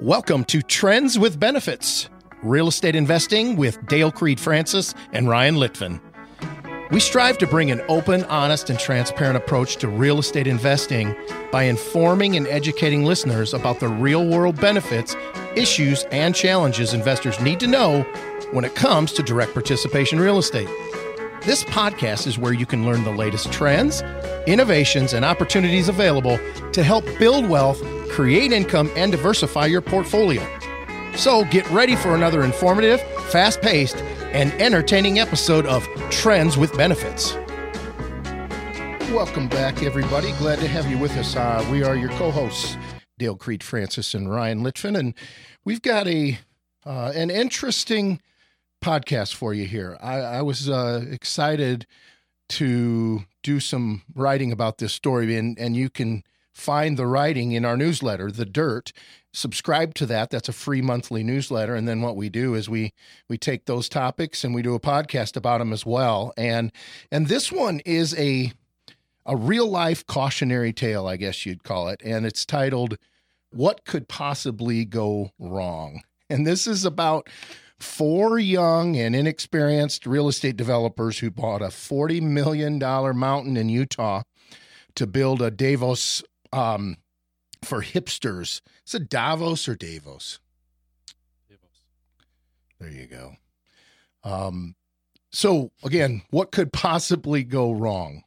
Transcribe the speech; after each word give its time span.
Welcome 0.00 0.44
to 0.44 0.62
Trends 0.62 1.18
with 1.18 1.40
Benefits 1.40 2.08
Real 2.44 2.68
Estate 2.68 2.94
Investing 2.94 3.56
with 3.56 3.84
Dale 3.88 4.12
Creed 4.12 4.38
Francis 4.38 4.94
and 5.12 5.28
Ryan 5.28 5.56
Litvin. 5.56 6.00
We 6.92 7.00
strive 7.00 7.36
to 7.38 7.48
bring 7.48 7.72
an 7.72 7.82
open, 7.88 8.22
honest, 8.26 8.70
and 8.70 8.78
transparent 8.78 9.36
approach 9.36 9.74
to 9.78 9.88
real 9.88 10.20
estate 10.20 10.46
investing 10.46 11.16
by 11.50 11.64
informing 11.64 12.36
and 12.36 12.46
educating 12.46 13.04
listeners 13.04 13.52
about 13.52 13.80
the 13.80 13.88
real 13.88 14.24
world 14.24 14.60
benefits, 14.60 15.16
issues, 15.56 16.04
and 16.12 16.32
challenges 16.32 16.94
investors 16.94 17.40
need 17.40 17.58
to 17.58 17.66
know 17.66 18.02
when 18.52 18.64
it 18.64 18.76
comes 18.76 19.12
to 19.14 19.22
direct 19.24 19.52
participation 19.52 20.20
real 20.20 20.38
estate. 20.38 20.68
This 21.42 21.64
podcast 21.64 22.28
is 22.28 22.38
where 22.38 22.52
you 22.52 22.66
can 22.66 22.86
learn 22.86 23.02
the 23.02 23.10
latest 23.10 23.52
trends, 23.52 24.02
innovations, 24.46 25.12
and 25.12 25.24
opportunities 25.24 25.88
available 25.88 26.38
to 26.70 26.84
help 26.84 27.04
build 27.18 27.48
wealth, 27.48 27.82
create 28.18 28.50
income, 28.50 28.90
and 28.96 29.12
diversify 29.12 29.64
your 29.64 29.80
portfolio. 29.80 30.44
So 31.14 31.44
get 31.44 31.70
ready 31.70 31.94
for 31.94 32.16
another 32.16 32.42
informative, 32.42 33.00
fast 33.30 33.62
paced, 33.62 33.98
and 34.32 34.52
entertaining 34.54 35.20
episode 35.20 35.66
of 35.66 35.86
Trends 36.10 36.58
with 36.58 36.76
Benefits. 36.76 37.34
Welcome 39.12 39.46
back, 39.46 39.84
everybody. 39.84 40.32
Glad 40.32 40.58
to 40.58 40.66
have 40.66 40.90
you 40.90 40.98
with 40.98 41.16
us. 41.16 41.36
Uh, 41.36 41.64
we 41.70 41.84
are 41.84 41.94
your 41.94 42.08
co 42.08 42.32
hosts, 42.32 42.76
Dale 43.18 43.36
Creed 43.36 43.62
Francis 43.62 44.14
and 44.14 44.28
Ryan 44.28 44.64
Litvin, 44.64 44.98
and 44.98 45.14
we've 45.64 45.80
got 45.80 46.08
a 46.08 46.40
uh, 46.84 47.12
an 47.14 47.30
interesting 47.30 48.20
podcast 48.84 49.32
for 49.32 49.54
you 49.54 49.64
here. 49.64 49.96
I, 50.00 50.16
I 50.16 50.42
was 50.42 50.68
uh, 50.68 51.04
excited 51.08 51.86
to 52.48 53.20
do 53.44 53.60
some 53.60 54.02
writing 54.12 54.50
about 54.50 54.78
this 54.78 54.92
story, 54.92 55.36
and, 55.36 55.56
and 55.56 55.76
you 55.76 55.88
can 55.88 56.24
find 56.58 56.96
the 56.96 57.06
writing 57.06 57.52
in 57.52 57.64
our 57.64 57.76
newsletter, 57.76 58.30
The 58.30 58.44
Dirt. 58.44 58.92
Subscribe 59.32 59.94
to 59.94 60.06
that. 60.06 60.30
That's 60.30 60.48
a 60.48 60.52
free 60.52 60.82
monthly 60.82 61.22
newsletter. 61.22 61.74
And 61.74 61.86
then 61.86 62.00
what 62.00 62.16
we 62.16 62.28
do 62.28 62.54
is 62.54 62.68
we 62.68 62.92
we 63.28 63.38
take 63.38 63.66
those 63.66 63.88
topics 63.88 64.42
and 64.42 64.54
we 64.54 64.62
do 64.62 64.74
a 64.74 64.80
podcast 64.80 65.36
about 65.36 65.58
them 65.58 65.72
as 65.72 65.86
well. 65.86 66.32
And 66.36 66.72
and 67.12 67.28
this 67.28 67.52
one 67.52 67.80
is 67.86 68.14
a 68.18 68.52
a 69.24 69.36
real 69.36 69.68
life 69.68 70.06
cautionary 70.06 70.72
tale, 70.72 71.06
I 71.06 71.16
guess 71.16 71.46
you'd 71.46 71.62
call 71.62 71.88
it. 71.88 72.00
And 72.04 72.26
it's 72.26 72.44
titled 72.44 72.96
What 73.50 73.84
Could 73.84 74.08
Possibly 74.08 74.84
Go 74.84 75.30
Wrong? 75.38 76.02
And 76.30 76.46
this 76.46 76.66
is 76.66 76.84
about 76.84 77.28
four 77.78 78.38
young 78.38 78.96
and 78.96 79.14
inexperienced 79.14 80.06
real 80.06 80.28
estate 80.28 80.56
developers 80.56 81.18
who 81.18 81.30
bought 81.30 81.62
a 81.62 81.66
$40 81.66 82.22
million 82.22 82.78
mountain 82.78 83.56
in 83.56 83.68
Utah 83.68 84.22
to 84.94 85.06
build 85.06 85.40
a 85.40 85.50
Davos 85.50 86.24
um, 86.52 86.96
for 87.64 87.82
hipsters. 87.82 88.60
Is 88.86 88.94
it 88.94 89.08
Davos 89.08 89.68
or 89.68 89.74
Davos? 89.74 90.40
Davos. 91.48 91.82
There 92.78 92.90
you 92.90 93.06
go. 93.06 93.36
Um, 94.24 94.74
so, 95.30 95.72
again, 95.84 96.22
what 96.30 96.52
could 96.52 96.72
possibly 96.72 97.44
go 97.44 97.72
wrong? 97.72 98.22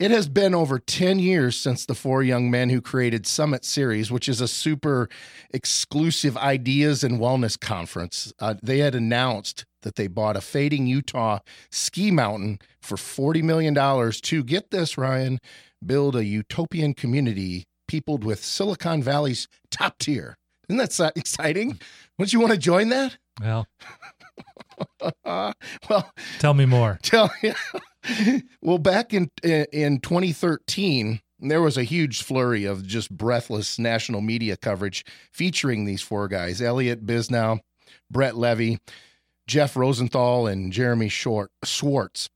It 0.00 0.10
has 0.10 0.28
been 0.28 0.56
over 0.56 0.80
10 0.80 1.20
years 1.20 1.56
since 1.56 1.86
the 1.86 1.94
four 1.94 2.22
young 2.22 2.50
men 2.50 2.68
who 2.68 2.80
created 2.80 3.26
Summit 3.28 3.64
Series, 3.64 4.10
which 4.10 4.28
is 4.28 4.40
a 4.40 4.48
super 4.48 5.08
exclusive 5.52 6.36
ideas 6.36 7.04
and 7.04 7.20
wellness 7.20 7.58
conference. 7.58 8.32
Uh, 8.40 8.54
they 8.60 8.78
had 8.78 8.96
announced 8.96 9.64
that 9.82 9.94
they 9.94 10.08
bought 10.08 10.36
a 10.36 10.40
fading 10.40 10.88
Utah 10.88 11.38
ski 11.70 12.10
mountain 12.10 12.58
for 12.82 12.96
$40 12.96 13.44
million 13.44 14.12
to 14.12 14.42
get 14.42 14.72
this, 14.72 14.98
Ryan, 14.98 15.38
build 15.84 16.16
a 16.16 16.24
utopian 16.24 16.94
community 16.94 17.64
peopled 17.86 18.24
with 18.24 18.42
Silicon 18.44 19.00
Valley's 19.00 19.46
top 19.70 19.98
tier. 19.98 20.36
Isn't 20.68 20.78
that 20.78 20.92
so 20.92 21.10
exciting? 21.14 21.78
Wouldn't 22.18 22.32
you 22.32 22.40
want 22.40 22.52
to 22.52 22.58
join 22.58 22.88
that? 22.88 23.16
Well, 23.40 23.68
well, 25.88 26.12
tell 26.40 26.54
me 26.54 26.66
more. 26.66 26.98
tell 27.02 27.30
well 28.62 28.78
back 28.78 29.14
in 29.14 29.30
in 29.42 30.00
2013 30.00 31.20
there 31.40 31.62
was 31.62 31.76
a 31.76 31.84
huge 31.84 32.22
flurry 32.22 32.64
of 32.64 32.86
just 32.86 33.10
breathless 33.10 33.78
national 33.78 34.20
media 34.20 34.56
coverage 34.56 35.04
featuring 35.32 35.84
these 35.84 36.02
four 36.02 36.28
guys 36.28 36.60
elliot 36.60 37.04
bisnow 37.06 37.58
brett 38.10 38.36
levy 38.36 38.78
jeff 39.46 39.76
rosenthal 39.76 40.46
and 40.46 40.72
jeremy 40.72 41.08
short 41.08 41.50
Schwartz 41.64 42.28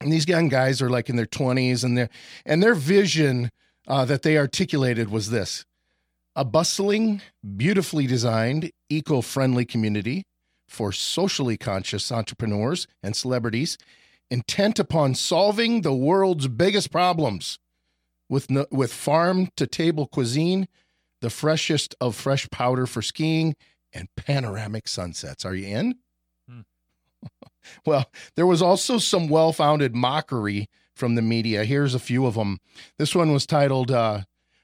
and 0.00 0.12
these 0.12 0.26
young 0.26 0.48
guys 0.48 0.80
are 0.80 0.90
like 0.90 1.08
in 1.08 1.16
their 1.16 1.26
20s 1.26 1.84
and 1.84 1.96
their 1.96 2.08
and 2.44 2.62
their 2.62 2.74
vision 2.74 3.50
uh, 3.86 4.04
that 4.04 4.22
they 4.22 4.36
articulated 4.38 5.10
was 5.10 5.30
this 5.30 5.64
a 6.36 6.44
bustling 6.44 7.20
beautifully 7.56 8.06
designed 8.06 8.70
eco-friendly 8.88 9.64
community 9.64 10.24
for 10.68 10.92
socially 10.92 11.56
conscious 11.56 12.12
entrepreneurs 12.12 12.86
and 13.02 13.16
celebrities 13.16 13.76
intent 14.30 14.78
upon 14.78 15.14
solving 15.14 15.82
the 15.82 15.94
world's 15.94 16.48
biggest 16.48 16.90
problems 16.90 17.58
with 18.28 18.50
no, 18.50 18.66
with 18.70 18.92
farm 18.92 19.48
to 19.56 19.66
table 19.66 20.06
cuisine, 20.06 20.68
the 21.20 21.30
freshest 21.30 21.94
of 22.00 22.14
fresh 22.14 22.48
powder 22.50 22.86
for 22.86 23.02
skiing, 23.02 23.56
and 23.92 24.08
panoramic 24.16 24.88
sunsets. 24.88 25.44
Are 25.44 25.54
you 25.54 25.66
in? 25.66 25.94
Hmm. 26.48 26.60
well, 27.86 28.10
there 28.36 28.46
was 28.46 28.62
also 28.62 28.98
some 28.98 29.28
well-founded 29.28 29.94
mockery 29.94 30.68
from 30.94 31.16
the 31.16 31.22
media. 31.22 31.64
Here's 31.64 31.94
a 31.94 31.98
few 31.98 32.26
of 32.26 32.34
them. 32.34 32.58
This 32.98 33.14
one 33.14 33.32
was 33.32 33.46
titled 33.46 33.90
uh, 33.90 34.20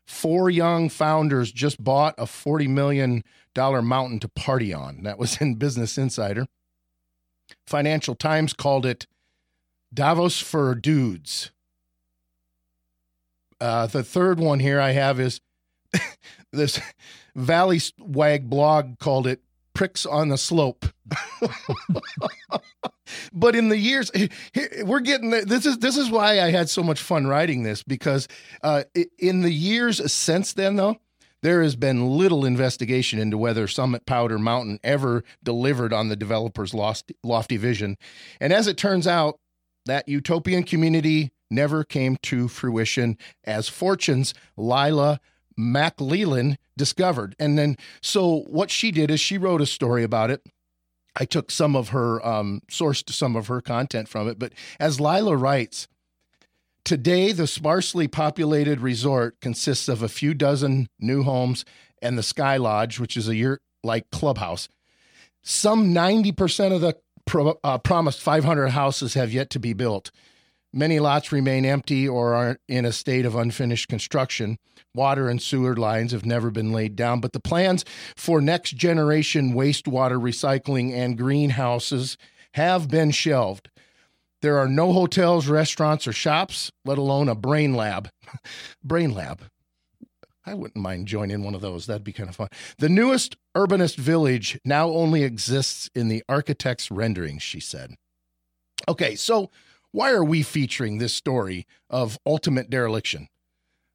Four 0.07 0.49
Young 0.49 0.89
Founders 0.89 1.51
Just 1.51 1.83
Bought 1.83 2.15
a 2.19 2.25
$40 2.25 2.69
Million 2.69 3.25
Mountain 3.57 4.21
to 4.21 4.29
Party 4.29 4.73
On. 4.73 5.03
That 5.03 5.19
was 5.19 5.41
in 5.41 5.57
Business 5.57 5.99
Insider. 5.99 6.47
Financial 7.67 8.15
Times 8.15 8.53
called 8.53 8.87
it 8.87 9.07
Davos 9.97 10.39
for 10.41 10.75
dudes. 10.75 11.51
Uh, 13.59 13.87
the 13.87 14.05
third 14.05 14.39
one 14.39 14.61
here 14.61 14.79
I 14.79 14.91
have 14.91 15.19
is 15.19 15.41
this 16.53 16.79
Valley 17.35 17.81
Wag 17.99 18.51
blog 18.51 18.99
called 18.99 19.27
it 19.27 19.41
pricks 19.73 20.05
on 20.05 20.29
the 20.29 20.37
slope. 20.37 20.85
but 23.33 23.57
in 23.57 23.71
the 23.71 23.79
years 23.79 24.11
we're 24.85 25.01
getting 25.01 25.31
this 25.31 25.65
is 25.65 25.79
this 25.79 25.97
is 25.97 26.11
why 26.11 26.41
I 26.41 26.51
had 26.51 26.69
so 26.69 26.83
much 26.83 27.01
fun 27.01 27.27
writing 27.27 27.63
this 27.63 27.83
because 27.83 28.29
uh, 28.63 28.85
in 29.19 29.41
the 29.43 29.53
years 29.53 30.13
since 30.13 30.53
then 30.53 30.77
though 30.77 30.99
there 31.43 31.63
has 31.63 31.77
been 31.77 32.19
little 32.19 32.45
investigation 32.45 33.19
into 33.19 33.39
whether 33.39 33.67
Summit 33.69 34.05
Powder 34.05 34.39
Mountain 34.39 34.81
ever 34.83 35.23
delivered 35.43 35.93
on 35.93 36.09
the 36.09 36.17
developer's 36.17 36.75
lofty 36.75 37.57
vision. 37.57 37.97
And 38.41 38.53
as 38.53 38.67
it 38.67 38.77
turns 38.77 39.07
out, 39.07 39.39
that 39.87 40.09
utopian 40.09 40.63
community 40.63 41.33
never 41.51 41.85
came 41.85 42.17
to 42.23 42.49
fruition 42.49 43.17
as 43.45 43.69
Fortune's 43.69 44.35
Lila 44.57 45.21
MacLellan 45.57 46.59
discovered. 46.77 47.35
And 47.39 47.59
then, 47.59 47.77
so 48.03 48.45
what 48.49 48.71
she 48.71 48.91
did 48.91 49.11
is 49.11 49.21
she 49.21 49.39
wrote 49.39 49.63
a 49.63 49.67
story 49.67 50.05
about 50.05 50.31
it. 50.31 50.43
I 51.19 51.25
took 51.25 51.51
some 51.51 51.75
of 51.75 51.89
her, 51.91 52.25
um, 52.27 52.61
sourced 52.71 53.11
some 53.11 53.37
of 53.37 53.47
her 53.47 53.63
content 53.63 54.09
from 54.09 54.29
it. 54.29 54.39
But 54.39 54.53
as 54.79 55.01
Lila 55.01 55.37
writes, 55.37 55.89
today 56.85 57.33
the 57.33 57.47
sparsely 57.47 58.07
populated 58.07 58.81
resort 58.81 59.41
consists 59.41 59.89
of 59.89 60.03
a 60.03 60.09
few 60.09 60.35
dozen 60.35 60.89
new 60.99 61.23
homes 61.23 61.65
and 62.03 62.19
the 62.19 62.23
Sky 62.23 62.59
Lodge, 62.59 63.01
which 63.01 63.17
is 63.17 63.29
a 63.29 63.37
yurt 63.37 63.63
like 63.83 64.11
clubhouse. 64.11 64.69
Some 65.43 65.95
90% 65.95 66.75
of 66.75 66.81
the 66.83 66.97
pro, 67.27 67.59
uh, 67.63 67.79
promised 67.79 68.21
500 68.21 68.69
houses 68.69 69.15
have 69.15 69.33
yet 69.33 69.51
to 69.51 69.59
be 69.59 69.73
built. 69.73 70.11
Many 70.73 71.01
lots 71.01 71.33
remain 71.33 71.65
empty 71.65 72.07
or 72.07 72.35
are 72.35 72.59
in 72.69 72.85
a 72.85 72.93
state 72.93 73.25
of 73.25 73.35
unfinished 73.35 73.89
construction. 73.89 74.59
Water 74.95 75.29
and 75.29 75.41
sewer 75.41 75.77
lines 75.77 76.13
have 76.13 76.27
never 76.27 76.51
been 76.51 76.73
laid 76.73 76.97
down, 76.97 77.21
but 77.21 77.33
the 77.33 77.41
plans 77.41 77.85
for 78.17 78.41
next 78.41 78.77
generation 78.77 79.55
wastewater 79.55 80.21
recycling 80.21 80.93
and 80.93 81.17
greenhouses 81.17 82.17
have 82.55 82.89
been 82.89 83.11
shelved. 83.11 83.71
There 84.43 84.59
are 84.59 84.69
no 84.69 84.93
hotels, 84.93 85.49
restaurants, 85.49 86.07
or 86.07 86.13
shops, 86.13 86.71
let 86.85 86.99
alone 86.99 87.29
a 87.29 87.35
brain 87.35 87.75
lab. 87.75 88.11
brain 88.85 89.13
lab. 89.13 89.43
I 90.47 90.55
wouldn't 90.55 90.77
mind 90.77 91.09
joining 91.09 91.43
one 91.43 91.57
of 91.57 91.61
those. 91.61 91.87
That'd 91.87 92.05
be 92.05 92.13
kind 92.13 92.29
of 92.29 92.37
fun. 92.37 92.49
The 92.79 92.89
newest 92.89 93.37
urbanist 93.57 93.97
village 93.97 94.61
now 94.65 94.89
only 94.89 95.25
exists 95.25 95.91
in 95.95 96.07
the 96.07 96.23
architect's 96.29 96.91
renderings, 96.91 97.43
she 97.43 97.59
said. 97.59 97.97
Okay, 98.89 99.17
so 99.17 99.51
why 99.91 100.13
are 100.13 100.25
we 100.25 100.43
featuring 100.43 100.99
this 100.99 101.13
story 101.13 101.67
of 101.91 102.19
ultimate 102.25 102.71
dereliction? 102.71 103.29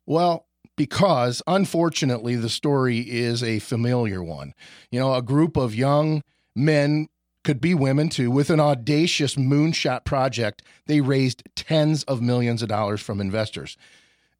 Well, 0.05 0.47
because 0.75 1.41
unfortunately, 1.47 2.35
the 2.35 2.49
story 2.49 2.99
is 2.99 3.41
a 3.41 3.59
familiar 3.59 4.21
one. 4.21 4.53
You 4.89 4.99
know, 4.99 5.13
a 5.13 5.21
group 5.21 5.55
of 5.55 5.73
young 5.73 6.21
men 6.53 7.07
could 7.43 7.61
be 7.61 7.73
women 7.73 8.09
too, 8.09 8.29
with 8.29 8.49
an 8.49 8.59
audacious 8.59 9.35
moonshot 9.35 10.03
project, 10.05 10.63
they 10.85 11.01
raised 11.01 11.43
tens 11.55 12.03
of 12.03 12.21
millions 12.21 12.61
of 12.61 12.69
dollars 12.69 13.01
from 13.01 13.21
investors 13.21 13.77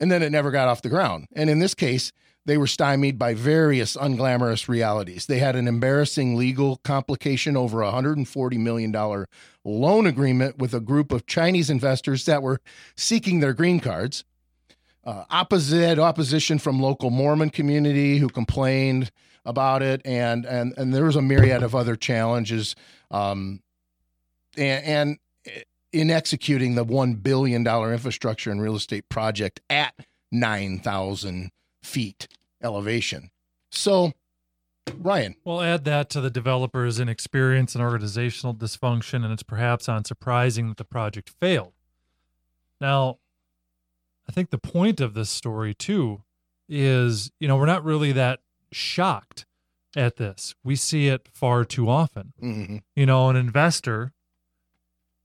and 0.01 0.11
then 0.11 0.23
it 0.23 0.31
never 0.31 0.49
got 0.51 0.67
off 0.67 0.81
the 0.81 0.89
ground. 0.89 1.27
And 1.33 1.49
in 1.49 1.59
this 1.59 1.75
case, 1.75 2.11
they 2.43 2.57
were 2.57 2.67
stymied 2.67 3.19
by 3.19 3.35
various 3.35 3.95
unglamorous 3.95 4.67
realities. 4.67 5.27
They 5.27 5.37
had 5.37 5.55
an 5.55 5.67
embarrassing 5.67 6.35
legal 6.35 6.77
complication 6.77 7.55
over 7.55 7.83
a 7.83 7.91
$140 7.91 8.57
million 8.57 8.91
loan 9.63 10.07
agreement 10.07 10.57
with 10.57 10.73
a 10.73 10.79
group 10.79 11.11
of 11.11 11.27
Chinese 11.27 11.69
investors 11.69 12.25
that 12.25 12.41
were 12.41 12.59
seeking 12.97 13.39
their 13.41 13.53
green 13.53 13.79
cards. 13.79 14.25
Uh, 15.03 15.23
opposite 15.29 15.99
opposition 15.99 16.57
from 16.57 16.81
local 16.81 17.11
Mormon 17.11 17.51
community 17.51 18.17
who 18.17 18.27
complained 18.27 19.11
about 19.45 19.81
it, 19.81 19.99
and 20.05 20.45
and 20.45 20.75
and 20.77 20.93
there 20.93 21.05
was 21.05 21.15
a 21.15 21.23
myriad 21.23 21.63
of 21.63 21.73
other 21.73 21.95
challenges. 21.95 22.75
Um, 23.09 23.61
and, 24.55 24.85
and 24.85 25.17
in 25.93 26.09
executing 26.09 26.75
the 26.75 26.83
one 26.83 27.15
billion 27.15 27.63
dollar 27.63 27.91
infrastructure 27.93 28.51
and 28.51 28.61
real 28.61 28.75
estate 28.75 29.09
project 29.09 29.59
at 29.69 29.93
nine 30.31 30.79
thousand 30.79 31.51
feet 31.83 32.27
elevation. 32.63 33.31
So, 33.71 34.13
Ryan, 34.97 35.35
Well, 35.43 35.61
add 35.61 35.85
that 35.85 36.09
to 36.11 36.21
the 36.21 36.29
developer's 36.29 36.99
inexperience 36.99 37.75
and 37.75 37.83
organizational 37.83 38.53
dysfunction, 38.55 39.23
and 39.23 39.31
it's 39.33 39.43
perhaps 39.43 39.87
unsurprising 39.87 40.67
that 40.69 40.77
the 40.77 40.85
project 40.85 41.29
failed. 41.29 41.73
Now, 42.79 43.19
I 44.27 44.31
think 44.31 44.49
the 44.49 44.57
point 44.57 44.99
of 45.01 45.13
this 45.13 45.29
story, 45.29 45.73
too, 45.73 46.23
is 46.69 47.31
you 47.39 47.47
know, 47.47 47.57
we're 47.57 47.65
not 47.65 47.83
really 47.83 48.11
that 48.13 48.39
shocked 48.71 49.45
at 49.95 50.15
this. 50.17 50.55
We 50.63 50.75
see 50.75 51.07
it 51.07 51.27
far 51.33 51.65
too 51.65 51.89
often. 51.89 52.33
mhm, 52.41 52.81
You 52.95 53.05
know, 53.05 53.29
an 53.29 53.35
investor 53.35 54.13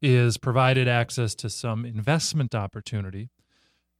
is 0.02 0.36
provided 0.36 0.88
access 0.88 1.34
to 1.36 1.50
some 1.50 1.84
investment 1.84 2.54
opportunity, 2.54 3.30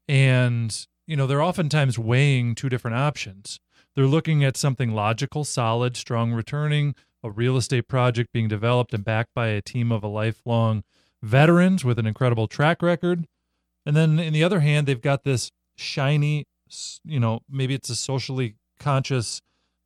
and 0.08 0.86
you 1.06 1.16
know, 1.16 1.26
they're 1.26 1.42
oftentimes 1.42 1.98
weighing 1.98 2.54
two 2.54 2.68
different 2.68 2.96
options. 2.96 3.60
They're 3.94 4.06
looking 4.06 4.44
at 4.44 4.56
something 4.56 4.92
logical, 4.92 5.44
solid, 5.44 5.96
strong 5.96 6.32
returning, 6.32 6.94
a 7.22 7.30
real 7.30 7.56
estate 7.56 7.88
project 7.88 8.32
being 8.32 8.48
developed 8.48 8.92
and 8.92 9.04
backed 9.04 9.32
by 9.34 9.48
a 9.48 9.62
team 9.62 9.90
of 9.90 10.02
a 10.02 10.08
lifelong 10.08 10.84
veterans 11.22 11.84
with 11.84 11.98
an 11.98 12.06
incredible 12.06 12.46
track 12.46 12.82
record. 12.82 13.26
And 13.84 13.96
then 13.96 14.18
in 14.18 14.32
the 14.32 14.44
other 14.44 14.60
hand, 14.60 14.86
they've 14.86 15.00
got 15.00 15.24
this 15.24 15.50
shiny, 15.76 16.46
you 17.04 17.20
know, 17.20 17.40
maybe 17.48 17.74
it's 17.74 17.88
a 17.88 17.96
socially 17.96 18.56
conscious 18.78 19.40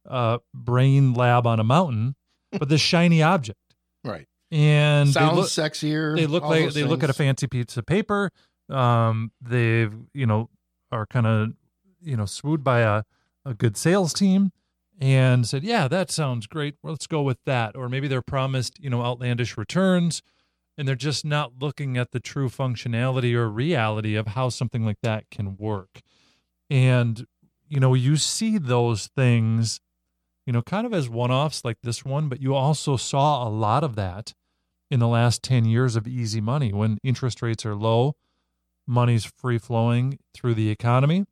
uh, 0.09 0.39
brain 0.55 1.13
lab 1.15 1.47
on 1.47 1.61
a 1.61 1.65
mountain, 1.65 2.17
but 2.51 2.69
this 2.69 2.81
shiny 2.81 3.23
object. 3.23 3.59
And 4.51 5.09
they 5.09 5.13
Sounds 5.13 5.37
look, 5.37 5.47
sexier. 5.47 6.17
they 6.17 6.27
look 6.27 6.43
like 6.43 6.73
they 6.73 6.85
look 6.85 7.03
at 7.05 7.11
a 7.11 7.15
fancy 7.15 7.47
piece 7.47 7.77
of 7.77 7.87
paper. 7.87 8.31
Um, 8.69 9.33
they've 9.41 9.95
you 10.13 10.27
know 10.27 10.51
are 10.91 11.07
kind 11.07 11.27
of 11.27 11.53
you 12.01 12.17
know 12.17 12.27
swooed 12.27 12.65
by 12.65 12.81
a 12.81 13.03
a 13.45 13.55
good 13.55 13.77
sales 13.77 14.13
team 14.13 14.53
and 15.01 15.47
said, 15.47 15.65
yeah, 15.65 15.89
that 15.89 16.11
sounds 16.11 16.47
great. 16.47 16.75
Well, 16.83 16.93
let's 16.93 17.07
go 17.07 17.23
with 17.23 17.39
that. 17.47 17.75
Or 17.75 17.89
maybe 17.89 18.07
they're 18.07 18.23
promised 18.23 18.79
you 18.81 18.91
know 18.91 19.03
outlandish 19.03 19.57
returns, 19.57 20.21
and 20.77 20.89
they're 20.89 20.97
just 20.97 21.25
not 21.25 21.53
looking 21.61 21.97
at 21.97 22.11
the 22.11 22.21
true 22.21 22.49
functionality 22.49 23.35
or 23.35 23.49
reality 23.49 24.17
of 24.17 24.29
how 24.29 24.49
something 24.49 24.85
like 24.85 25.01
that 25.03 25.31
can 25.31 25.57
work. 25.57 26.01
And 26.69 27.27
you 27.71 27.81
know 27.81 27.95
you 27.95 28.17
see 28.17 28.59
those 28.59 29.07
things 29.17 29.81
you 30.45 30.53
know 30.53 30.61
kind 30.61 30.87
of 30.87 30.93
as 30.93 31.09
one-offs 31.09 31.65
like 31.65 31.79
this 31.83 32.05
one 32.05 32.29
but 32.29 32.43
you 32.43 32.55
also 32.55 32.97
saw 32.97 33.47
a 33.47 33.49
lot 33.49 33.83
of 33.83 33.95
that 33.95 34.35
in 34.91 35.01
the 35.01 35.09
last 35.09 35.43
10 35.43 35.65
years 35.65 35.97
of 35.97 36.07
easy 36.09 36.41
money 36.41 36.73
when 36.73 36.99
interest 37.03 37.43
rates 37.43 37.65
are 37.65 37.75
low, 37.77 38.17
money's 38.87 39.25
free 39.25 39.59
flowing 39.59 40.19
through 40.35 40.55
the 40.55 40.69
economy. 40.71 41.25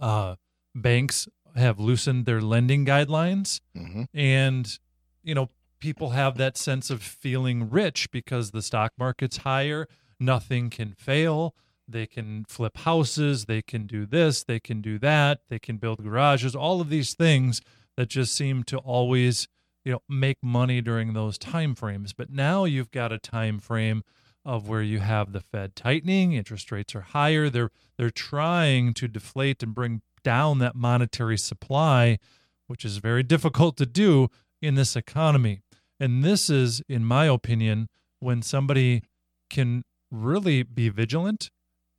Uh, 0.00 0.36
banks 0.74 1.28
have 1.54 1.78
loosened 1.78 2.26
their 2.26 2.40
lending 2.40 2.84
guidelines, 2.84 3.60
Mhm. 3.74 4.06
and 4.12 4.78
you 5.22 5.34
know 5.34 5.50
people 5.78 6.10
have 6.10 6.36
that 6.36 6.56
sense 6.56 6.90
of 6.90 7.02
feeling 7.02 7.70
rich 7.70 8.10
because 8.10 8.50
the 8.50 8.62
stock 8.62 8.92
market's 8.98 9.38
higher. 9.38 9.86
Nothing 10.18 10.70
can 10.70 10.92
fail. 10.94 11.54
They 11.88 12.06
can 12.06 12.44
flip 12.46 12.78
houses. 12.78 13.44
They 13.44 13.62
can 13.62 13.86
do 13.86 14.06
this. 14.06 14.42
They 14.42 14.58
can 14.58 14.80
do 14.80 14.98
that. 14.98 15.40
They 15.48 15.58
can 15.58 15.76
build 15.76 16.02
garages. 16.02 16.56
All 16.56 16.80
of 16.80 16.88
these 16.88 17.14
things 17.14 17.60
that 17.96 18.08
just 18.08 18.34
seem 18.34 18.64
to 18.64 18.78
always 18.78 19.46
you 19.86 19.92
know 19.92 20.02
make 20.08 20.38
money 20.42 20.82
during 20.82 21.12
those 21.12 21.38
time 21.38 21.74
frames. 21.74 22.12
But 22.12 22.28
now 22.28 22.64
you've 22.64 22.90
got 22.90 23.12
a 23.12 23.18
time 23.18 23.60
frame 23.60 24.02
of 24.44 24.68
where 24.68 24.82
you 24.82 24.98
have 24.98 25.32
the 25.32 25.40
fed 25.40 25.74
tightening 25.74 26.32
interest 26.32 26.70
rates 26.70 26.94
are 26.94 27.00
higher 27.00 27.48
they're 27.48 27.70
they're 27.96 28.10
trying 28.10 28.94
to 28.94 29.08
deflate 29.08 29.62
and 29.62 29.74
bring 29.74 30.02
down 30.22 30.58
that 30.58 30.76
monetary 30.76 31.38
supply 31.38 32.18
which 32.66 32.84
is 32.84 32.98
very 32.98 33.22
difficult 33.22 33.76
to 33.76 33.86
do 33.86 34.28
in 34.60 34.74
this 34.74 34.96
economy. 34.96 35.60
And 36.00 36.24
this 36.24 36.50
is 36.50 36.82
in 36.88 37.04
my 37.04 37.26
opinion 37.26 37.88
when 38.18 38.42
somebody 38.42 39.02
can 39.48 39.84
really 40.10 40.64
be 40.64 40.88
vigilant 40.88 41.50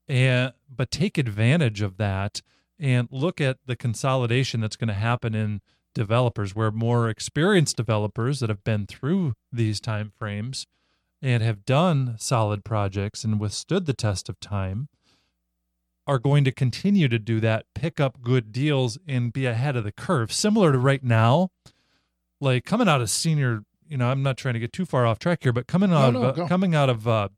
and 0.09 0.51
but 0.73 0.91
take 0.91 1.17
advantage 1.17 1.81
of 1.81 1.95
that 1.97 2.41
and 2.79 3.07
look 3.11 3.39
at 3.39 3.57
the 3.65 3.75
consolidation 3.77 4.59
that's 4.59 4.75
going 4.75 4.87
to 4.89 4.93
happen 4.93 5.33
in 5.33 5.61
developers. 5.97 6.55
Where 6.55 6.71
more 6.71 7.09
experienced 7.09 7.75
developers 7.77 8.39
that 8.39 8.49
have 8.49 8.63
been 8.63 8.85
through 8.87 9.33
these 9.51 9.79
time 9.81 10.11
frames 10.17 10.65
and 11.21 11.43
have 11.43 11.65
done 11.65 12.15
solid 12.19 12.63
projects 12.63 13.23
and 13.23 13.39
withstood 13.39 13.85
the 13.85 13.93
test 13.93 14.29
of 14.29 14.39
time 14.39 14.87
are 16.05 16.19
going 16.19 16.43
to 16.45 16.51
continue 16.51 17.07
to 17.09 17.19
do 17.19 17.39
that 17.41 17.65
pick 17.75 17.99
up 17.99 18.21
good 18.21 18.51
deals 18.53 18.97
and 19.07 19.33
be 19.33 19.45
ahead 19.45 19.75
of 19.75 19.83
the 19.83 19.91
curve. 19.91 20.31
Similar 20.31 20.71
to 20.71 20.77
right 20.77 21.03
now 21.03 21.49
like 22.39 22.63
coming 22.65 22.87
out 22.87 23.01
of 23.01 23.09
senior 23.09 23.63
you 23.89 23.97
know 23.97 24.09
i'm 24.11 24.21
not 24.21 24.37
trying 24.37 24.53
to 24.53 24.59
get 24.59 24.71
too 24.71 24.85
far 24.85 25.07
off 25.07 25.17
track 25.17 25.39
here 25.41 25.51
but 25.51 25.65
coming 25.65 25.91
out 25.91 26.13
no, 26.13 26.21
of 26.21 26.37
uh, 26.39 26.47
coming 26.47 26.75
out 26.75 26.87
of 26.87 27.07
uh, 27.07 27.29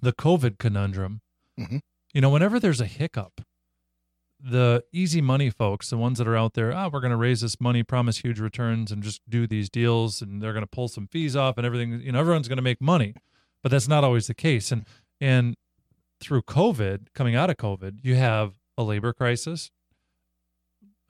the 0.00 0.14
covid 0.14 0.56
conundrum 0.58 1.20
Mhm. 1.60 1.80
you 2.14 2.20
know 2.22 2.30
whenever 2.30 2.58
there's 2.58 2.80
a 2.80 2.86
hiccup 2.86 3.42
the 4.46 4.84
easy 4.92 5.22
money 5.22 5.48
folks, 5.48 5.88
the 5.88 5.96
ones 5.96 6.18
that 6.18 6.28
are 6.28 6.36
out 6.36 6.52
there, 6.52 6.70
oh, 6.76 6.90
we're 6.92 7.00
going 7.00 7.10
to 7.10 7.16
raise 7.16 7.40
this 7.40 7.58
money, 7.60 7.82
promise 7.82 8.18
huge 8.18 8.38
returns, 8.38 8.92
and 8.92 9.02
just 9.02 9.22
do 9.28 9.46
these 9.46 9.70
deals, 9.70 10.20
and 10.20 10.42
they're 10.42 10.52
going 10.52 10.62
to 10.62 10.66
pull 10.66 10.86
some 10.88 11.06
fees 11.06 11.34
off, 11.34 11.56
and 11.56 11.64
everything. 11.66 12.00
You 12.02 12.12
know, 12.12 12.20
everyone's 12.20 12.46
going 12.48 12.58
to 12.58 12.62
make 12.62 12.80
money, 12.80 13.14
but 13.62 13.70
that's 13.72 13.88
not 13.88 14.04
always 14.04 14.26
the 14.26 14.34
case. 14.34 14.70
And 14.70 14.84
and 15.20 15.56
through 16.20 16.42
COVID, 16.42 17.06
coming 17.14 17.34
out 17.34 17.48
of 17.48 17.56
COVID, 17.56 18.00
you 18.02 18.16
have 18.16 18.54
a 18.76 18.82
labor 18.82 19.12
crisis, 19.14 19.70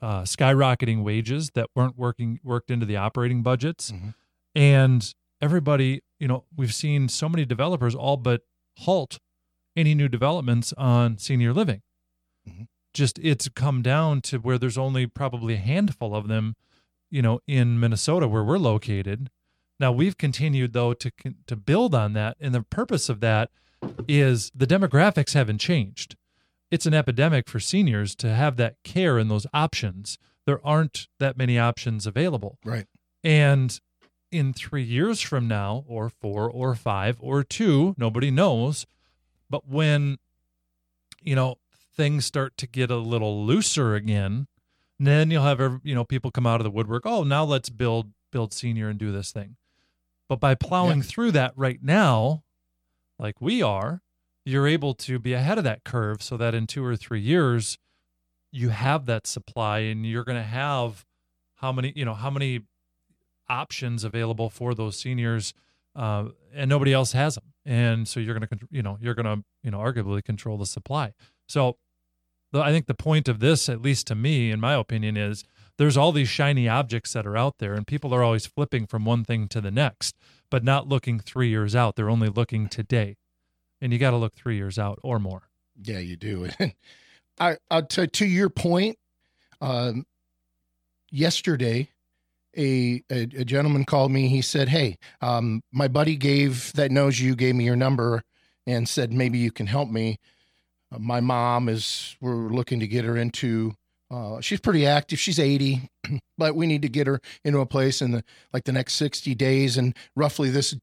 uh, 0.01 0.23
skyrocketing 0.23 1.03
wages 1.03 1.51
that 1.55 1.69
weren't 1.75 1.99
working 1.99 2.39
worked 2.45 2.71
into 2.71 2.87
the 2.87 2.97
operating 2.97 3.43
budgets, 3.43 3.91
Mhm. 3.91 4.15
and 4.55 5.15
everybody. 5.41 6.03
You 6.21 6.29
know, 6.29 6.45
we've 6.57 6.73
seen 6.75 7.09
so 7.09 7.29
many 7.29 7.45
developers 7.45 7.95
all 7.95 8.17
but 8.17 8.43
halt 8.79 9.19
any 9.77 9.95
new 9.95 10.09
developments 10.09 10.73
on 10.75 11.19
senior 11.19 11.53
living 11.53 11.83
just 12.95 13.19
it's 13.19 13.49
come 13.49 13.83
down 13.83 14.21
to 14.23 14.39
where 14.39 14.57
there's 14.57 14.79
only 14.79 15.07
probably 15.07 15.55
a 15.55 15.59
handful 15.59 16.15
of 16.15 16.29
them, 16.29 16.55
you 17.11 17.21
know, 17.21 17.41
in 17.47 17.79
Minnesota 17.79 18.27
where 18.29 18.45
we're 18.45 18.59
located. 18.59 19.31
Now 19.79 19.93
we've 19.93 20.17
continued 20.17 20.73
though 20.73 20.95
to 20.95 21.11
to 21.47 21.57
build 21.57 21.95
on 21.95 22.13
that, 22.15 22.37
and 22.41 22.55
the 22.55 22.63
purpose 22.63 23.09
of 23.09 23.21
that 23.21 23.51
is 24.09 24.51
the 24.55 24.67
demographics 24.67 25.35
haven't 25.35 25.59
changed. 25.59 26.17
It's 26.71 26.87
an 26.87 26.95
epidemic 26.95 27.49
for 27.49 27.61
seniors 27.61 28.15
to 28.17 28.35
have 28.35 28.57
that 28.57 28.77
care 28.85 29.19
and 29.19 29.31
those 29.31 29.47
options. 29.53 30.19
There 30.47 30.65
aren't 30.67 31.09
that 31.19 31.37
many 31.37 31.59
options 31.59 32.07
available. 32.07 32.59
Right. 32.65 32.87
And 33.23 33.79
in 34.31 34.53
three 34.53 34.83
years 34.83 35.21
from 35.21 35.47
now, 35.47 35.85
or 35.87 36.09
four, 36.09 36.51
or 36.51 36.75
five, 36.75 37.17
or 37.21 37.45
two, 37.45 37.95
nobody 37.97 38.31
knows. 38.31 38.87
But 39.49 39.69
when, 39.69 40.19
you 41.23 41.37
know, 41.37 41.59
things 41.97 42.25
start 42.25 42.57
to 42.59 42.67
get 42.67 42.91
a 42.91 42.97
little 42.97 43.45
looser 43.47 43.95
again, 43.95 44.47
and 44.99 45.07
then 45.07 45.31
you'll 45.31 45.43
have, 45.45 45.81
you 45.83 45.95
know, 45.95 46.05
people 46.05 46.31
come 46.31 46.47
out 46.47 46.61
of 46.61 46.65
the 46.65 46.71
woodwork. 46.71 47.03
Oh, 47.05 47.23
now 47.25 47.45
let's 47.45 47.69
build, 47.71 48.13
build 48.33 48.53
senior 48.53 48.89
and 48.89 48.99
do 48.99 49.13
this 49.13 49.33
thing. 49.33 49.57
But 50.29 50.41
by 50.41 50.55
plowing 50.55 50.99
Yeah. 50.99 51.05
through 51.05 51.33
that 51.33 51.53
right 51.57 51.81
now, 51.83 52.43
like 53.19 53.41
we 53.41 53.63
are, 53.63 54.03
you're 54.45 54.67
able 54.67 54.95
to 54.95 55.19
be 55.19 55.33
ahead 55.33 55.59
of 55.59 55.65
that 55.65 55.85
curve 55.85 56.23
so 56.23 56.37
that 56.37 56.55
in 56.55 56.67
two 56.67 56.85
or 56.85 56.97
three 56.97 57.21
years, 57.21 57.79
you 58.53 58.69
have 58.71 59.07
that 59.07 59.27
supply 59.27 59.81
and 59.81 60.07
you're 60.07 60.25
going 60.25 60.39
to 60.39 60.43
have 60.43 61.05
how 61.57 61.73
many, 61.73 61.93
you 61.97 62.05
know, 62.05 62.15
how 62.15 62.31
many 62.31 62.61
options 63.49 64.05
available 64.05 64.49
for 64.49 64.75
those 64.75 64.99
seniors 64.99 65.53
uh, 65.97 66.29
and 66.55 66.69
nobody 66.69 66.93
else 66.93 67.13
has 67.13 67.35
them 67.35 67.45
and 67.67 68.09
so 68.09 68.19
you're 68.19 68.37
going 68.39 68.49
to 68.59 68.67
you 68.71 68.83
know 68.83 68.97
you're 69.01 69.15
going 69.15 69.27
to 69.27 69.45
you 69.63 69.71
know 69.71 69.79
arguably 69.79 70.25
control 70.25 70.57
the 70.57 70.65
supply 70.67 71.13
so 71.47 71.77
i 72.63 72.71
think 72.71 72.87
the 72.87 72.95
point 72.95 73.29
of 73.29 73.41
this 73.41 73.69
at 73.69 73.83
least 73.83 74.07
to 74.07 74.15
me 74.15 74.51
in 74.51 74.61
my 74.61 74.75
opinion 74.75 75.17
is 75.17 75.45
there's 75.77 75.97
all 75.97 76.13
these 76.13 76.29
shiny 76.29 76.69
objects 76.69 77.13
that 77.13 77.27
are 77.27 77.37
out 77.37 77.59
there 77.59 77.75
and 77.75 77.87
people 77.87 78.15
are 78.15 78.23
always 78.23 78.47
flipping 78.47 78.87
from 78.87 79.05
one 79.05 79.25
thing 79.25 79.49
to 79.49 79.61
the 79.61 79.71
next 79.71 80.17
but 80.51 80.63
not 80.63 80.89
looking 80.89 81.19
three 81.19 81.49
years 81.49 81.75
out 81.75 81.97
they're 81.97 82.11
only 82.11 82.29
looking 82.29 82.69
today 82.69 83.17
and 83.81 83.93
you 83.93 83.99
got 83.99 84.13
to 84.13 84.17
look 84.17 84.35
three 84.35 84.57
years 84.57 84.79
out 84.79 84.99
or 85.03 85.19
more 85.19 85.49
Yeah, 85.83 85.99
you 85.99 86.17
do. 86.17 86.49
I, 87.41 87.57
I 87.71 87.81
to, 87.83 88.07
to 88.07 88.27
your 88.27 88.49
point, 88.49 88.97
um, 89.61 90.07
yesterday, 91.11 91.91
a, 92.57 93.03
a, 93.11 93.23
a 93.23 93.45
gentleman 93.45 93.85
called 93.85 94.13
me. 94.13 94.29
He 94.29 94.41
said, 94.41 94.69
"Hey, 94.69 94.99
um, 95.21 95.63
my 95.73 95.89
buddy 95.89 96.17
gave 96.17 96.73
that 96.75 96.93
knows 96.93 97.21
you 97.21 97.35
gave 97.35 97.57
me 97.57 97.65
your 97.65 97.77
number 97.77 98.23
and 98.67 98.89
said 98.89 99.13
maybe 99.13 99.39
you 99.39 99.51
can 99.51 99.67
help 99.67 99.91
me. 99.91 100.19
My 100.99 101.21
mom 101.21 101.69
is 101.69 102.17
we're 102.21 102.49
looking 102.49 102.81
to 102.81 102.87
get 102.87 103.05
her 103.05 103.17
into. 103.17 103.75
Uh, 104.11 104.41
she's 104.41 104.61
pretty 104.61 104.87
active. 104.87 105.19
She's 105.19 105.39
80, 105.39 105.89
but 106.39 106.55
we 106.55 106.67
need 106.67 106.83
to 106.83 106.89
get 106.89 107.07
her 107.07 107.21
into 107.45 107.61
a 107.61 107.67
place 107.67 108.03
in 108.03 108.13
the 108.13 108.25
like 108.53 108.65
the 108.65 108.73
next 108.73 108.95
60 108.95 109.35
days 109.35 109.77
and 109.77 109.97
roughly 110.15 110.51
this 110.51 110.77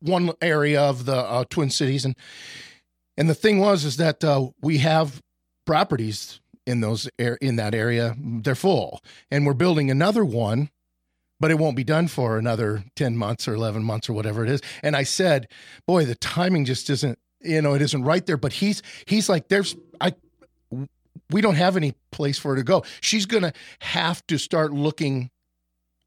one 0.00 0.32
area 0.40 0.80
of 0.80 1.04
the 1.04 1.16
uh, 1.16 1.44
Twin 1.48 1.70
Cities 1.70 2.04
and 2.04 2.16
and 3.16 3.28
the 3.30 3.34
thing 3.34 3.58
was 3.58 3.84
is 3.84 3.96
that 3.98 4.24
uh, 4.24 4.48
we 4.60 4.78
have 4.78 5.20
properties 5.66 6.40
in 6.66 6.80
those 6.80 7.08
air 7.18 7.36
in 7.40 7.56
that 7.56 7.74
area. 7.74 8.16
They're 8.18 8.54
full, 8.54 9.00
and 9.30 9.46
we're 9.46 9.54
building 9.54 9.90
another 9.90 10.24
one, 10.24 10.70
but 11.40 11.50
it 11.50 11.58
won't 11.58 11.76
be 11.76 11.84
done 11.84 12.08
for 12.08 12.38
another 12.38 12.84
ten 12.96 13.16
months 13.16 13.46
or 13.46 13.54
eleven 13.54 13.84
months 13.84 14.08
or 14.08 14.14
whatever 14.14 14.44
it 14.44 14.50
is. 14.50 14.60
And 14.82 14.96
I 14.96 15.04
said, 15.04 15.48
"Boy, 15.86 16.04
the 16.04 16.16
timing 16.16 16.64
just 16.64 16.90
isn't. 16.90 17.18
You 17.44 17.62
know, 17.62 17.74
it 17.74 17.82
isn't 17.82 18.02
right 18.02 18.24
there." 18.24 18.36
But 18.36 18.52
he's 18.52 18.82
he's 19.06 19.28
like, 19.28 19.48
"There's 19.48 19.76
I." 20.00 20.14
We 21.30 21.40
don't 21.40 21.54
have 21.54 21.76
any 21.76 21.94
place 22.10 22.38
for 22.38 22.50
her 22.50 22.56
to 22.56 22.62
go. 22.62 22.84
She's 23.00 23.24
going 23.24 23.44
to 23.44 23.52
have 23.80 24.24
to 24.26 24.36
start 24.36 24.72
looking 24.72 25.30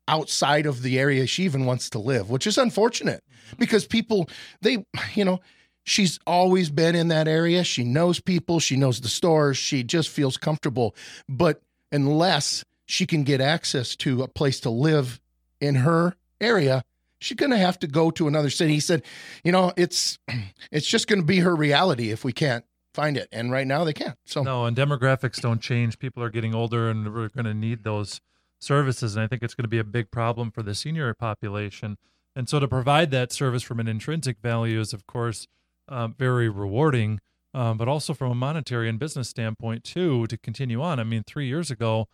outside 0.08 0.66
of 0.66 0.82
the 0.82 1.00
area 1.00 1.28
she 1.28 1.44
even 1.44 1.66
wants 1.66 1.90
to 1.92 2.00
live, 2.00 2.30
which 2.30 2.48
is 2.48 2.58
unfortunate 2.58 3.24
mm-hmm. 3.24 3.56
because 3.60 3.86
people, 3.86 4.30
they, 4.62 4.86
you 5.16 5.26
know, 5.26 5.40
she's 5.84 6.20
always 6.26 6.70
been 6.70 6.96
in 6.96 7.10
that 7.10 7.28
area. 7.28 7.64
She 7.64 7.84
knows 7.84 8.20
people, 8.20 8.60
she 8.60 8.76
knows 8.76 9.02
the 9.02 9.10
stores, 9.10 9.58
she 9.58 9.84
just 9.84 10.10
feels 10.10 10.38
comfortable. 10.38 10.96
But 11.28 11.62
unless 11.92 12.64
she 12.86 13.06
can 13.06 13.24
get 13.24 13.42
access 13.42 13.96
to 13.98 14.24
a 14.24 14.28
place 14.28 14.60
to 14.62 14.70
live 14.70 15.20
in 15.60 15.76
her 15.76 16.16
area, 16.40 16.84
she's 17.20 17.38
going 17.38 17.52
to 17.52 17.58
have 17.58 17.80
to 17.80 17.88
go 17.88 18.12
to 18.12 18.28
another 18.28 18.50
city. 18.50 18.74
He 18.74 18.80
said, 18.80 19.04
you 19.44 19.52
know, 19.52 19.74
it's 19.78 20.20
it's 20.72 20.88
just 20.88 21.08
going 21.08 21.20
to 21.20 21.26
be 21.26 21.40
her 21.40 21.56
reality 21.56 22.12
if 22.12 22.24
we 22.24 22.34
can't 22.34 22.66
find 22.94 23.18
it. 23.18 23.28
And 23.32 23.52
right 23.52 23.68
now 23.68 23.84
they 23.84 23.94
can't. 23.94 24.18
So 24.26 24.44
No, 24.44 24.66
and 24.66 24.76
demographics 24.76 25.40
don't 25.42 25.62
change. 25.62 26.00
People 26.00 26.24
are 26.24 26.30
getting 26.30 26.56
older 26.56 26.90
and 26.90 27.14
we're 27.14 27.30
going 27.30 27.46
to 27.46 27.54
need 27.54 27.84
those 27.84 28.22
services 28.60 29.16
and 29.16 29.24
I 29.24 29.28
think 29.28 29.44
it's 29.44 29.54
going 29.54 29.66
to 29.66 29.70
be 29.70 29.78
a 29.78 29.84
big 29.84 30.10
problem 30.10 30.50
for 30.50 30.64
the 30.64 30.74
senior 30.74 31.14
population. 31.14 31.98
And 32.36 32.50
so 32.50 32.60
to 32.60 32.68
provide 32.68 33.12
that 33.12 33.32
service 33.32 33.62
from 33.62 33.80
an 33.80 33.88
intrinsic 33.88 34.40
value 34.42 34.80
is 34.80 34.94
of 34.94 35.06
course 35.06 35.48
um, 35.90 36.16
very 36.18 36.50
rewarding, 36.50 37.20
um, 37.54 37.78
but 37.78 37.88
also 37.88 38.14
from 38.14 38.32
a 38.32 38.36
monetary 38.36 38.90
and 38.90 39.00
business 39.00 39.30
standpoint 39.30 39.84
too. 39.84 40.28
To 40.28 40.38
continue 40.38 40.82
on, 40.82 41.00
I 41.00 41.04
mean, 41.04 41.24
three 41.26 41.48
years 41.48 41.72
ago, 41.72 42.08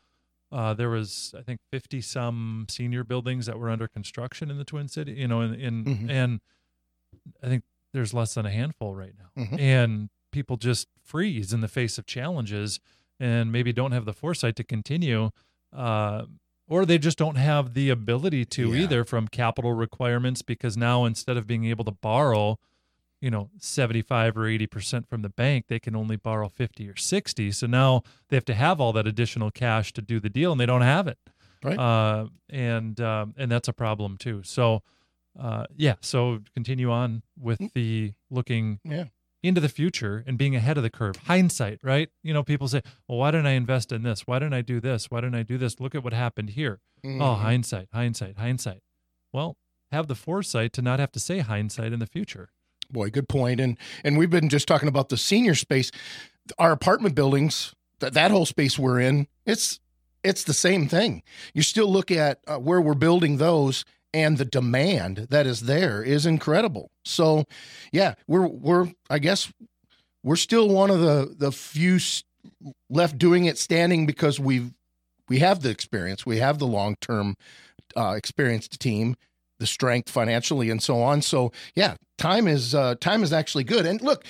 uh, 0.54 0.74
there 0.74 0.90
was 0.90 1.34
I 1.38 1.42
think 1.42 1.60
fifty 1.72 2.00
some 2.00 2.68
senior 2.70 3.04
buildings 3.04 3.48
that 3.48 3.60
were 3.60 3.70
under 3.70 3.88
construction 3.88 4.52
in 4.52 4.58
the 4.58 4.64
Twin 4.64 4.88
City. 4.88 5.14
You 5.14 5.28
know, 5.28 5.42
in, 5.42 5.54
in 5.56 5.86
mm-hmm. 5.86 6.10
and 6.10 6.40
I 7.42 7.48
think 7.48 7.64
there's 7.94 8.14
less 8.14 8.36
than 8.36 8.46
a 8.46 8.52
handful 8.52 8.96
right 8.96 9.14
now, 9.18 9.44
mm-hmm. 9.44 9.60
and 9.60 10.10
people 10.32 10.58
just 10.58 10.88
freeze 11.04 11.54
in 11.54 11.62
the 11.62 11.68
face 11.68 11.98
of 11.98 12.06
challenges 12.06 12.80
and 13.20 13.52
maybe 13.52 13.74
don't 13.74 13.92
have 13.92 14.06
the 14.06 14.14
foresight 14.14 14.56
to 14.58 14.64
continue. 14.64 15.32
Uh, 15.76 16.26
or 16.68 16.86
they 16.86 16.98
just 16.98 17.18
don't 17.18 17.36
have 17.36 17.74
the 17.74 17.90
ability 17.90 18.46
to 18.46 18.74
yeah. 18.74 18.84
either 18.84 19.04
from 19.04 19.28
capital 19.28 19.74
requirements 19.74 20.42
because 20.42 20.78
now 20.78 21.04
instead 21.04 21.36
of 21.36 21.46
being 21.46 21.66
able 21.66 21.84
to 21.84 21.92
borrow 21.92 22.58
you 23.24 23.32
know 23.32 23.50
75 23.58 24.38
or 24.38 24.42
80% 24.42 25.08
from 25.08 25.22
the 25.22 25.30
bank 25.30 25.68
they 25.70 25.80
can 25.80 25.96
only 25.96 26.18
borrow 26.18 26.50
50 26.50 26.90
or 26.90 26.98
60 26.98 27.52
so 27.54 27.66
now 27.66 28.04
they 28.28 28.36
have 28.36 28.44
to 28.46 28.54
have 28.54 28.82
all 28.82 28.92
that 28.92 29.08
additional 29.08 29.50
cash 29.50 29.94
to 29.94 30.02
do 30.02 30.20
the 30.20 30.30
deal 30.30 30.52
and 30.52 30.60
they 30.60 30.66
don't 30.66 30.82
have 30.82 31.08
it. 31.08 31.18
Right. 31.64 31.80
Uh, 31.80 32.28
and 32.50 33.00
um, 33.00 33.34
and 33.38 33.50
that's 33.50 33.70
a 33.70 33.74
problem 33.74 34.18
too. 34.18 34.42
So 34.44 34.84
uh, 35.40 35.66
yeah 35.78 35.96
so 36.02 36.42
continue 36.54 36.92
on 36.92 37.24
with 37.40 37.60
mm. 37.60 37.72
the 37.74 38.12
looking 38.30 38.82
yeah. 38.84 39.06
into 39.42 39.62
the 39.62 39.70
future 39.70 40.26
and 40.28 40.38
being 40.38 40.54
ahead 40.54 40.76
of 40.76 40.84
the 40.84 40.90
curve. 40.90 41.16
Hindsight 41.16 41.80
right? 41.82 42.10
You 42.24 42.34
know 42.34 42.44
people 42.44 42.68
say 42.68 42.82
well 43.08 43.20
why 43.20 43.32
didn't 43.32 43.48
i 43.48 43.52
invest 43.52 43.94
in 43.94 44.04
this? 44.04 44.28
Why 44.28 44.40
didn't 44.40 44.54
i 44.54 44.62
do 44.62 44.82
this? 44.82 45.10
Why 45.10 45.22
didn't 45.22 45.36
i 45.36 45.44
do 45.44 45.58
this? 45.58 45.80
Look 45.80 45.96
at 45.96 46.04
what 46.04 46.12
happened 46.12 46.50
here. 46.52 46.82
Mm-hmm. 47.06 47.22
oh 47.22 47.36
hindsight 47.36 47.88
hindsight 47.94 48.38
hindsight. 48.38 48.82
Well 49.32 49.56
have 49.94 50.08
the 50.08 50.16
foresight 50.16 50.74
to 50.74 50.82
not 50.82 51.00
have 51.00 51.12
to 51.14 51.20
say 51.20 51.40
hindsight 51.40 51.94
in 51.94 52.00
the 52.00 52.08
future 52.08 52.50
Boy, 52.94 53.10
good 53.10 53.28
point. 53.28 53.60
And 53.60 53.78
and 54.04 54.18
we've 54.18 54.30
been 54.30 54.50
just 54.50 54.68
talking 54.68 54.88
about 54.88 55.10
the 55.10 55.18
senior 55.18 55.56
space. 55.56 55.92
Our 56.60 56.72
apartment 56.72 57.16
buildings, 57.16 57.74
that 58.00 58.14
that 58.14 58.32
whole 58.32 58.46
space 58.46 58.78
we're 58.78 59.00
in, 59.00 59.28
it's 59.46 59.80
it's 60.24 60.44
the 60.44 60.54
same 60.54 60.88
thing. 60.88 61.24
You 61.54 61.64
still 61.64 61.92
look 61.92 62.12
at 62.12 62.40
uh, 62.48 62.58
where 62.58 62.80
we're 62.80 62.94
building 62.94 63.38
those 63.38 63.84
and 64.14 64.38
the 64.38 64.46
demand 64.46 65.28
that 65.32 65.48
is 65.48 65.62
there 65.62 66.04
is 66.04 66.26
incredible. 66.26 66.92
So, 67.04 67.46
yeah, 67.92 68.14
we're 68.28 68.48
we're 68.48 68.92
I 69.10 69.20
guess 69.20 69.52
we're 70.24 70.36
still 70.36 70.70
one 70.70 70.92
of 70.92 71.00
the 71.00 71.34
the 71.36 71.52
few 71.52 72.00
left 72.90 73.18
doing 73.18 73.46
it 73.46 73.58
standing 73.58 74.06
because 74.06 74.40
we've 74.40 74.72
we 75.28 75.40
have 75.40 75.62
the 75.62 75.70
experience, 75.70 76.26
we 76.26 76.38
have 76.38 76.60
the 76.60 76.68
long 76.68 76.96
term 77.02 77.36
uh, 77.98 78.12
experienced 78.12 78.80
team, 78.80 79.16
the 79.64 79.68
strength 79.68 80.10
financially 80.10 80.70
and 80.70 80.84
so 80.84 81.02
on. 81.02 81.22
So 81.22 81.54
yeah, 81.74 81.96
time 82.18 82.50
is 82.50 82.76
uh, 82.76 82.96
time 83.00 83.24
is 83.24 83.32
actually 83.32 83.64
good. 83.64 83.86
And 83.86 84.02
look, 84.02 84.26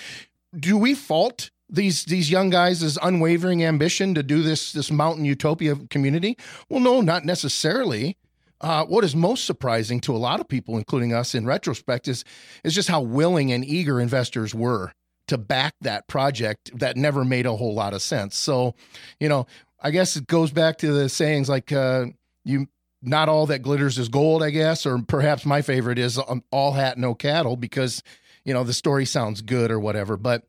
do 0.56 0.78
we 0.78 0.94
fault 0.94 1.50
these 1.68 2.06
these 2.06 2.30
young 2.30 2.52
guys' 2.52 3.00
unwavering 3.02 3.64
ambition 3.64 4.14
to 4.14 4.22
do 4.22 4.44
this 4.44 4.74
this 4.74 4.92
mountain 4.92 5.26
utopia 5.26 5.76
community? 5.90 6.38
Well, 6.70 6.80
no, 6.80 7.02
not 7.02 7.26
necessarily. 7.26 8.16
Uh, 8.62 8.86
what 8.86 9.04
is 9.04 9.14
most 9.14 9.44
surprising 9.46 10.00
to 10.00 10.16
a 10.16 10.18
lot 10.18 10.40
of 10.40 10.48
people, 10.48 10.78
including 10.78 11.14
us, 11.14 11.34
in 11.34 11.48
retrospect, 11.48 12.08
is 12.08 12.24
is 12.64 12.76
just 12.76 12.90
how 12.90 13.02
willing 13.02 13.52
and 13.52 13.66
eager 13.66 14.00
investors 14.00 14.54
were 14.54 14.94
to 15.28 15.38
back 15.40 15.74
that 15.82 16.08
project 16.08 16.70
that 16.78 16.96
never 16.96 17.26
made 17.26 17.48
a 17.48 17.56
whole 17.56 17.74
lot 17.74 17.94
of 17.94 18.02
sense. 18.04 18.38
So, 18.38 18.76
you 19.20 19.30
know, 19.30 19.48
I 19.82 19.90
guess 19.90 20.16
it 20.16 20.28
goes 20.28 20.52
back 20.52 20.78
to 20.78 20.94
the 20.94 21.10
sayings 21.10 21.50
like 21.50 21.72
uh, 21.72 22.06
you 22.46 22.68
not 23.04 23.30
all 23.30 23.46
that 23.48 23.62
glitters 23.62 23.98
is 23.98 24.10
gold, 24.10 24.42
I 24.42 24.50
guess, 24.50 24.86
or 24.86 25.00
perhaps 25.08 25.46
my 25.46 25.62
favorite 25.62 26.00
is 26.00 26.18
um, 26.18 26.44
all 26.52 26.72
hat, 26.72 26.98
no 26.98 27.14
cattle, 27.14 27.56
because 27.56 28.02
you 28.46 28.54
know 28.54 28.64
the 28.64 28.74
story 28.74 29.06
sounds 29.06 29.42
good 29.42 29.72
or 29.72 29.80
whatever. 29.80 30.18
But 30.18 30.44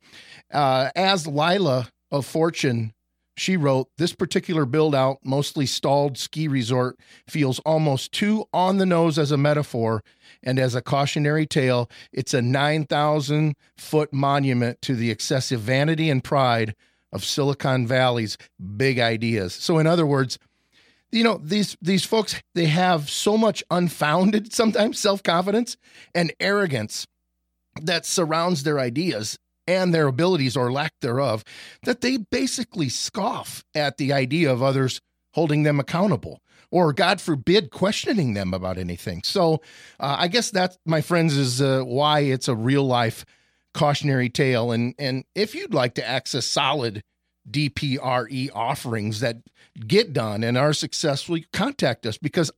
uh, 0.52 0.90
as 0.94 1.26
Lila 1.26 1.88
of 2.11 2.25
Fortune, 2.25 2.94
she 3.37 3.56
wrote, 3.56 3.88
this 3.99 4.14
particular 4.14 4.64
build 4.64 4.94
out, 4.94 5.18
mostly 5.25 5.66
stalled 5.66 6.16
ski 6.16 6.46
resort, 6.46 6.99
feels 7.28 7.58
almost 7.61 8.12
too 8.12 8.44
on 8.52 8.78
the 8.78 8.87
nose 8.87 9.18
as 9.18 9.32
a 9.32 9.37
metaphor. 9.37 10.02
And 10.42 10.58
as 10.58 10.75
a 10.75 10.82
cautionary 10.82 11.46
tale, 11.46 11.90
it's 12.12 12.34
a 12.34 12.42
9,000 12.42 13.56
foot 13.76 14.12
monument 14.12 14.80
to 14.82 14.94
the 14.94 15.11
excessive 15.11 15.61
vanity 15.61 16.11
and 16.11 16.23
pride 16.23 16.75
of 17.12 17.25
Silicon 17.25 17.87
Valley's 17.87 18.37
big 18.76 18.99
ideas. 18.99 19.54
So, 19.54 19.78
in 19.78 19.87
other 19.87 20.06
words, 20.06 20.38
you 21.14 21.23
know 21.25 21.40
these 21.42 21.76
these 21.80 22.04
folks 22.04 22.40
they 22.54 22.66
have 22.66 23.09
so 23.09 23.37
much 23.37 23.62
unfounded 23.71 24.52
sometimes 24.61 24.99
self-confidence 24.99 25.76
and 26.14 26.33
arrogance 26.40 27.06
that 27.80 28.04
surrounds 28.04 28.62
their 28.62 28.78
ideas 28.78 29.38
and 29.66 29.94
their 29.94 30.09
abilities 30.09 30.56
or 30.56 30.71
lack 30.71 30.92
thereof 31.00 31.42
that 31.85 32.00
they 32.00 32.18
basically 32.18 32.88
scoff 32.88 33.64
at 33.75 33.97
the 33.97 34.12
idea 34.12 34.52
of 34.52 34.62
others 34.62 35.00
holding 35.35 35.62
them 35.62 35.80
accountable 35.80 36.40
or 36.71 36.92
god 36.92 37.21
forbid 37.21 37.71
questioning 37.71 38.35
them 38.35 38.52
about 38.52 38.76
anything. 38.76 39.23
So 39.25 39.54
uh, 40.00 40.16
i 40.18 40.28
guess 40.28 40.50
that 40.50 40.76
my 40.85 41.00
friends 41.00 41.37
is 41.37 41.62
uh, 41.62 41.83
why 41.83 42.21
it's 42.21 42.49
a 42.49 42.54
real 42.54 42.85
life 42.85 43.25
cautionary 43.75 44.30
tale. 44.30 44.73
And 44.73 44.94
and 44.99 45.25
if 45.35 45.54
you'd 45.54 45.75
like 45.75 45.94
to 45.94 46.09
access 46.09 46.47
solid 46.47 47.02
DPRE 47.50 48.50
offerings 48.54 49.20
that 49.20 49.38
get 49.86 50.12
done 50.12 50.44
and 50.44 50.56
are 50.56 50.72
successful, 50.72 51.38
contact 51.52 52.06
us 52.06 52.16
because 52.16 52.50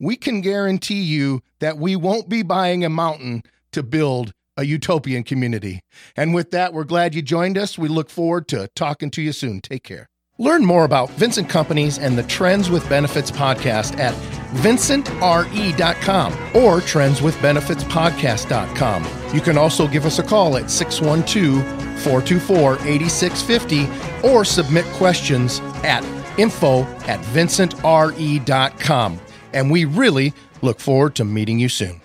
we 0.00 0.16
can 0.16 0.40
guarantee 0.40 1.02
you 1.02 1.42
that 1.60 1.78
we 1.78 1.96
won't 1.96 2.28
be 2.28 2.42
buying 2.42 2.84
a 2.84 2.88
mountain 2.88 3.42
to 3.72 3.82
build 3.82 4.32
a 4.56 4.64
utopian 4.64 5.22
community. 5.22 5.82
And 6.16 6.34
with 6.34 6.50
that, 6.50 6.72
we're 6.72 6.84
glad 6.84 7.14
you 7.14 7.22
joined 7.22 7.56
us. 7.56 7.78
We 7.78 7.88
look 7.88 8.10
forward 8.10 8.48
to 8.48 8.68
talking 8.74 9.10
to 9.12 9.22
you 9.22 9.32
soon. 9.32 9.60
Take 9.60 9.84
care. 9.84 10.08
Learn 10.38 10.64
more 10.64 10.84
about 10.84 11.10
Vincent 11.10 11.48
Companies 11.48 11.98
and 11.98 12.16
the 12.16 12.22
Trends 12.24 12.70
with 12.70 12.88
Benefits 12.88 13.30
podcast 13.30 13.98
at 13.98 14.14
vincentre.com 14.56 16.32
or 16.54 16.80
trendswithbenefitspodcast.com. 16.80 19.34
You 19.34 19.40
can 19.40 19.58
also 19.58 19.86
give 19.86 20.06
us 20.06 20.18
a 20.18 20.22
call 20.22 20.56
at 20.56 20.70
612 20.70 21.62
424 22.02 22.74
8650 22.86 24.28
or 24.28 24.44
submit 24.44 24.84
questions 24.96 25.60
at 25.84 26.04
info 26.38 26.82
at 27.06 27.20
vincentre.com. 27.26 29.20
And 29.52 29.70
we 29.70 29.84
really 29.84 30.32
look 30.62 30.80
forward 30.80 31.14
to 31.16 31.24
meeting 31.24 31.58
you 31.58 31.68
soon. 31.68 32.01